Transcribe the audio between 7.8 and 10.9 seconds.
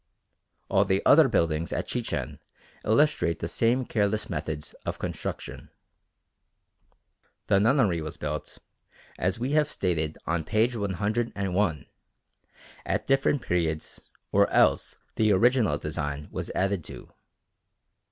was built, as we have stated on page